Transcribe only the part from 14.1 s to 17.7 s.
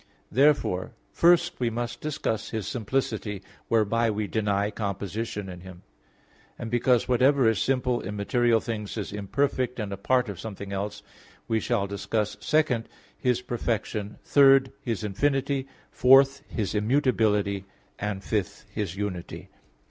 (3) His infinity; (4) His immutability;